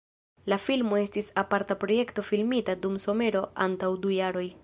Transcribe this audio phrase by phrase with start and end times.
[0.51, 4.47] La filmo estis aparta projekto filmita dum somero antaŭ du jaroj.